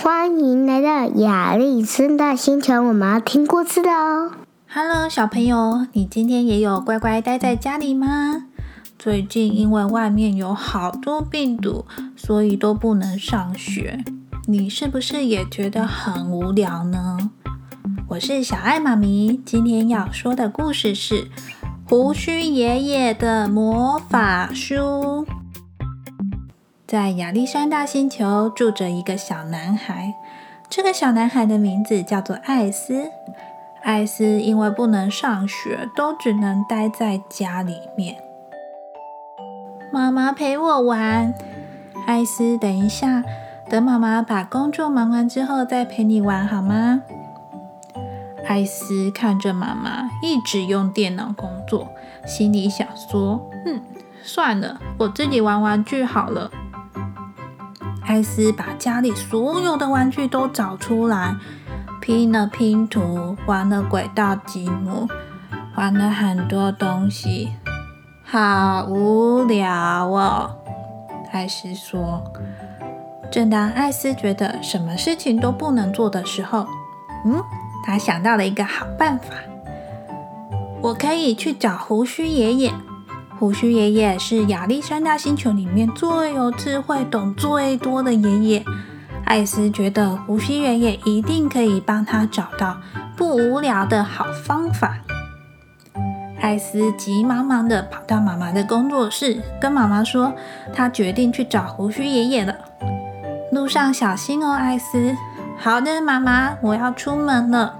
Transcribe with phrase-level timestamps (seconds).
[0.00, 4.30] 欢迎来到亚历森大星球，我们要听故事的哦。
[4.72, 8.44] Hello，小朋友，你今天也有乖乖待在家里吗？
[8.96, 11.84] 最近因为外面有好多病毒，
[12.16, 14.04] 所以都不能上学。
[14.46, 17.30] 你是不是也觉得很无聊呢？
[18.10, 21.22] 我是小爱妈咪，今天要说的故事是
[21.88, 25.26] 《胡须爷爷的魔法书》。
[26.88, 30.14] 在亚历山大星球住着一个小男孩，
[30.70, 33.10] 这个小男孩的名字叫做艾斯。
[33.82, 38.16] 艾斯因为不能上学，都只能待在家里面。
[39.92, 41.34] 妈妈陪我玩，
[42.06, 43.22] 艾斯，等一下，
[43.68, 47.02] 等妈妈把工作忙完之后再陪你玩好吗？
[48.46, 51.88] 艾斯看着妈妈一直用电脑工作，
[52.26, 53.82] 心里想说：“嗯，
[54.22, 56.50] 算了，我自己玩玩具好了。”
[58.08, 61.36] 艾斯把家里所有的玩具都找出来，
[62.00, 65.06] 拼了拼图，玩了轨道积木，
[65.76, 67.52] 玩了很多东西，
[68.24, 70.56] 好无聊哦。
[71.30, 72.24] 艾斯说。
[73.30, 76.66] 正当艾斯觉得什么事情都不能做的时候，
[77.26, 77.44] 嗯，
[77.84, 79.34] 他想到了一个好办法，
[80.80, 82.72] 我可以去找胡须爷爷。
[83.38, 88.64] 胡须爷爷是亚历山大星球里面最有智慧、懂最多的爷爷。
[89.24, 92.78] 艾斯觉得胡须爷爷一定可以帮他找到
[93.16, 94.98] 不无聊的好方法。
[96.40, 100.32] 艾斯急忙忙的跑到妈妈的工作室，跟妈妈说
[100.72, 102.56] 他决定去找胡须爷爷了。
[103.52, 105.14] 路上小心哦，艾斯。
[105.56, 107.74] 好的，妈妈，我要出门了。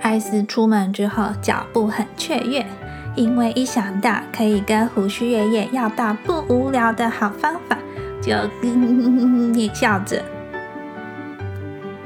[0.00, 2.66] 艾斯出门之后，脚步很雀跃。
[3.14, 7.76] 因为一想到可以跟胡须爷爷要到不无聊的好方法，
[8.22, 10.22] 就你笑着。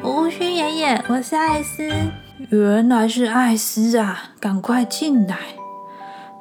[0.02, 1.88] 胡须爷爷，我是艾斯。
[2.50, 4.30] 原来是艾斯啊！
[4.40, 5.36] 赶快进来。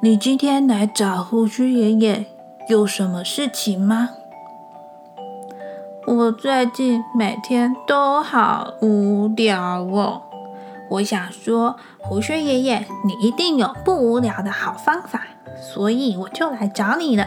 [0.00, 2.26] 你今天来找胡须爷爷
[2.68, 4.10] 有什么事情吗？
[6.06, 10.22] 我最近每天都好无聊哦。
[10.88, 15.22] 我想说，胡须爷爷，你一定有不无聊的好方法，
[15.60, 17.26] 所以我就来找你了。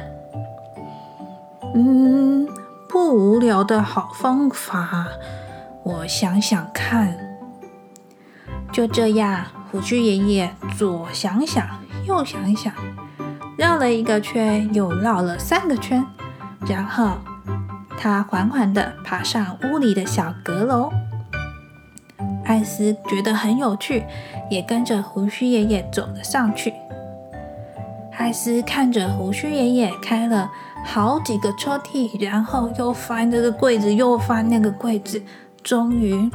[1.76, 2.48] 嗯，
[2.88, 5.08] 不无聊的好方法，
[5.84, 7.16] 我想想看。
[8.72, 11.68] 就这样，胡须爷爷左想想，
[12.08, 12.74] 右想想，
[13.58, 16.06] 绕了一个圈，又绕了三个圈，
[16.68, 17.18] 然后
[17.98, 20.90] 他缓缓地爬上屋里的小阁楼。
[22.50, 24.04] 艾斯觉得很有趣，
[24.50, 26.74] 也跟着胡须爷爷走了上去。
[28.18, 30.50] 艾斯看着胡须爷爷开了
[30.84, 35.22] 好几个抽屉，然后又翻这个柜子，又翻那个柜子，
[35.62, 36.28] 终于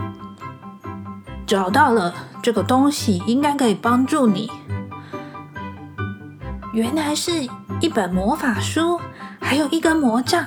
[1.45, 4.49] 找到了这个东西，应该可以帮助你。
[6.73, 7.33] 原来是
[7.81, 9.01] 一本魔法书，
[9.41, 10.47] 还有一根魔杖。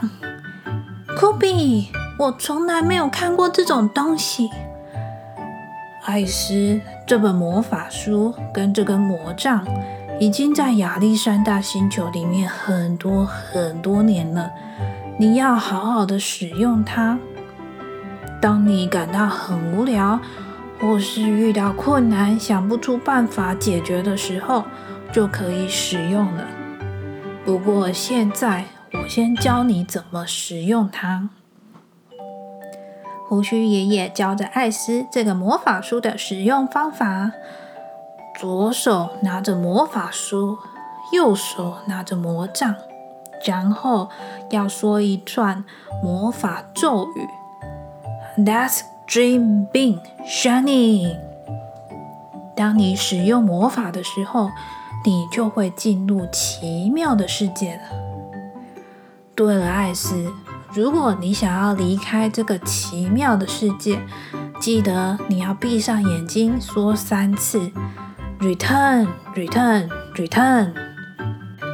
[1.19, 4.49] 酷比，我从来没有看过这种东西。
[6.07, 9.67] 艾斯，这本魔法书跟这根魔杖
[10.21, 14.49] 已经在亚历山大星球里面很多很多年了。
[15.19, 17.19] 你要好好的使用它。
[18.41, 20.17] 当你感到很无聊，
[20.79, 24.63] 或是遇到困难想不出办法解决的时候，
[25.11, 26.47] 就可以使用了。
[27.43, 28.63] 不过现在，
[28.93, 31.27] 我先教你怎么使用它。
[33.27, 37.31] 胡须爷爷教着艾斯这个魔法书的使用方法：
[38.39, 40.57] 左手拿着魔法书，
[41.11, 42.75] 右手拿着魔杖，
[43.43, 44.09] 然后
[44.49, 45.65] 要说一串
[46.01, 47.27] 魔法咒语
[48.41, 51.17] ：“That's dream being shiny。”
[52.55, 54.49] 当你使用魔法的时候，
[55.05, 57.81] 你就会进入奇妙的世界了。
[59.35, 60.31] 对了，艾斯。
[60.77, 63.99] 如果你想要离开这个奇妙的世界，
[64.59, 67.71] 记得你要闭上眼睛说三次
[68.39, 70.71] “return, return, return”。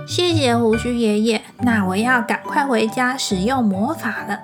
[0.08, 4.40] 谢谢胡须爷爷，那我要赶快回家使用魔法了。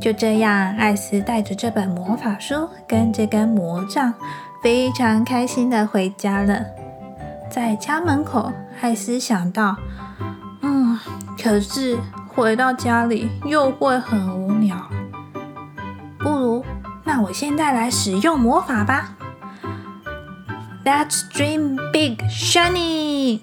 [0.00, 4.14] 就这样，艾斯带着这本魔法书跟这根魔杖，
[4.62, 6.64] 非常开心的回家了。
[7.50, 9.76] 在家门口，艾斯想到
[10.62, 10.96] ：“嗯，
[11.36, 11.98] 可是……”
[12.40, 14.74] 回到家里又会很无聊，
[16.18, 16.64] 不如
[17.04, 19.14] 那我现在来使用魔法吧。
[20.82, 23.40] Let's dream big, shiny.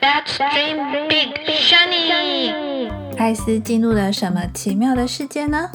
[0.00, 2.88] Let's dream big, shiny.
[3.18, 5.72] 艾斯进入了什么奇妙的世界呢？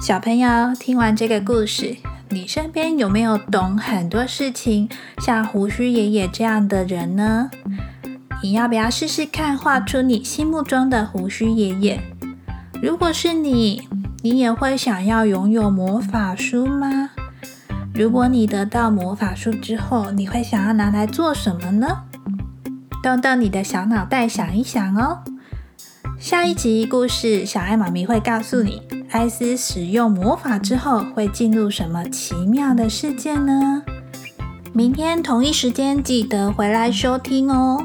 [0.00, 1.98] 小朋友，听完这个故事，
[2.30, 4.88] 你身边有没有懂很多事情，
[5.18, 7.48] 像胡须爷爷这样的人呢？
[8.40, 12.00] 你要不要试试看画出你心目中的胡须爷爷？
[12.80, 13.88] 如果是你，
[14.22, 17.10] 你也会想要拥有魔法书吗？
[17.92, 22.04] 如果你得到魔法书之后，你会想要拿来做什么呢？
[23.02, 25.18] 动动你的小脑袋想一想哦。
[26.16, 33.82] 下一集故事，小爱妈咪会告诉你，艾斯使用魔法之后会进入什么奇妙的世界呢？
[34.72, 37.84] 明天同一时间记得回来收听哦。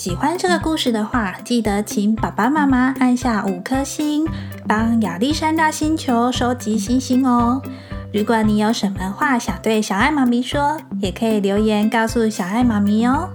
[0.00, 4.26] 喜欢这个故事的话，记得请爸爸妈妈按下五颗星，
[4.66, 7.60] 帮亚历山大星球收集星星哦。
[8.10, 13.28] 如果你有什么话想对小爱妈咪说，也可以留言告诉小爱妈咪哦。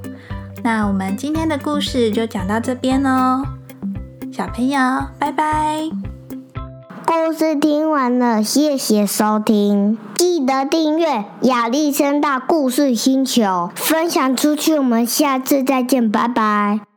[0.64, 3.44] 那我们今天的故事就讲到这边哦，
[4.34, 4.80] 小朋友，
[5.20, 6.05] 拜拜。
[7.06, 14.76] 故事听完了，谢谢收听，记得订阅亚历山大故事星球，分享出去。
[14.78, 16.95] 我们下次再见，拜拜。